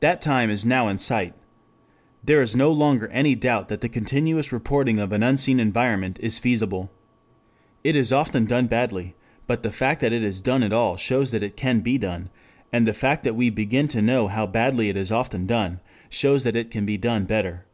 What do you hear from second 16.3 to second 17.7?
that it can be done better.